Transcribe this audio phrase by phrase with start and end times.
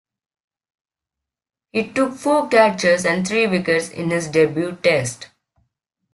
[1.71, 5.27] He took four catches and three wickets in his debut Test.